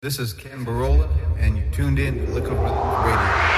[0.00, 1.08] This is Kenn Burrola,
[1.40, 3.57] and you tuned in to Liquid Rhythm Radio.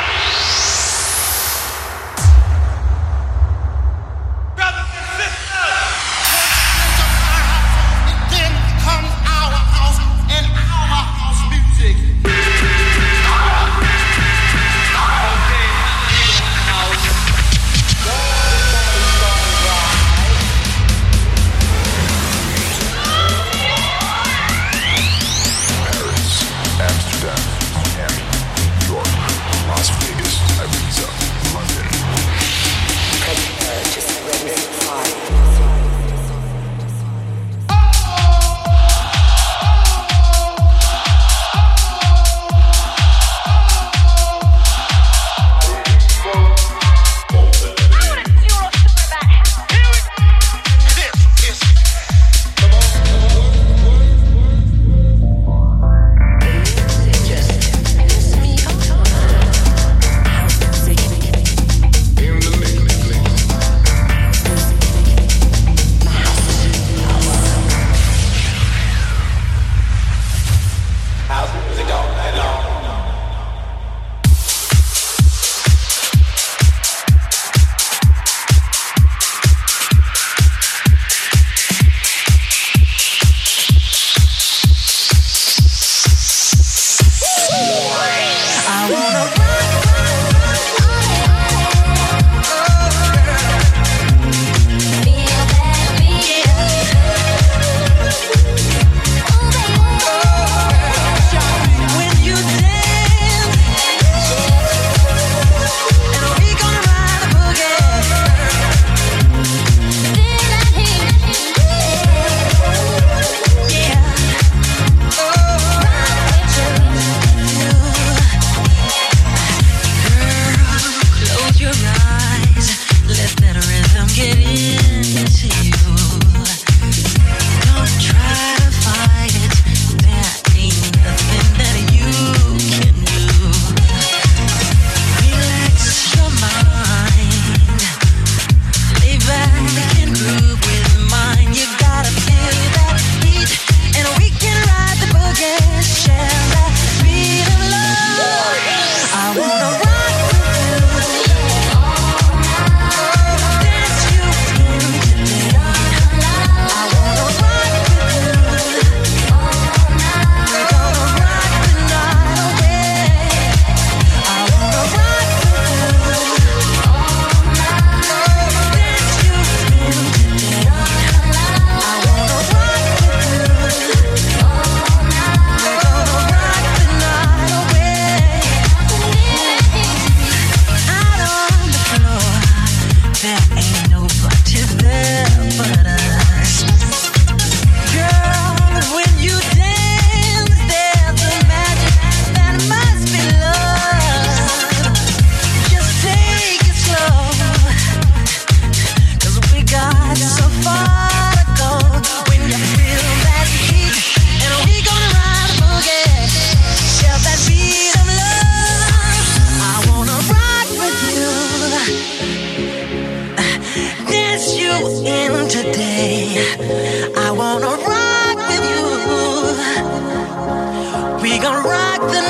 [221.31, 222.30] We gon' rock the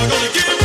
[0.00, 0.59] never gonna give up.